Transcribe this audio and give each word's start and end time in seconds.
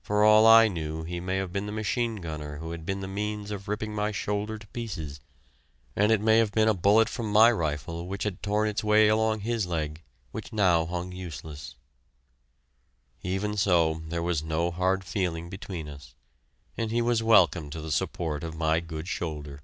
For 0.00 0.22
all 0.22 0.46
I 0.46 0.68
knew, 0.68 1.02
he 1.02 1.18
may 1.18 1.38
have 1.38 1.52
been 1.52 1.66
the 1.66 1.72
machine 1.72 2.20
gunner 2.20 2.58
who 2.58 2.70
had 2.70 2.86
been 2.86 3.00
the 3.00 3.08
means 3.08 3.50
of 3.50 3.66
ripping 3.66 3.92
my 3.96 4.12
shoulder 4.12 4.58
to 4.58 4.66
pieces 4.68 5.18
and 5.96 6.12
it 6.12 6.20
may 6.20 6.38
have 6.38 6.52
been 6.52 6.68
a 6.68 6.72
bullet 6.72 7.08
from 7.08 7.32
my 7.32 7.50
rifle 7.50 8.06
which 8.06 8.22
had 8.22 8.44
torn 8.44 8.68
its 8.68 8.84
way 8.84 9.08
along 9.08 9.40
his 9.40 9.66
leg 9.66 10.04
which 10.30 10.52
now 10.52 10.86
hung 10.86 11.10
useless. 11.10 11.74
Even 13.24 13.56
so, 13.56 14.02
there 14.06 14.22
was 14.22 14.40
no 14.40 14.70
hard 14.70 15.02
feeling 15.02 15.50
between 15.50 15.88
us, 15.88 16.14
and 16.76 16.92
he 16.92 17.02
was 17.02 17.20
welcome 17.20 17.68
to 17.70 17.80
the 17.80 17.90
support 17.90 18.44
of 18.44 18.54
my 18.54 18.78
good 18.78 19.08
shoulder! 19.08 19.62